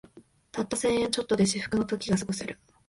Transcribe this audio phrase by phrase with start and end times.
[0.51, 2.57] たった千円ちょっとで至福の時がすごせる